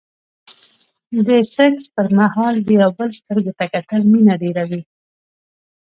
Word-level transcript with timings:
د 1.27 1.29
سکس 1.55 1.85
پر 1.95 2.07
مهال 2.19 2.55
د 2.61 2.69
يو 2.81 2.89
بل 2.97 3.09
سترګو 3.19 3.51
ته 3.57 3.65
کتل 3.73 4.01
مينه 4.11 4.33
ډېروي. 4.41 4.81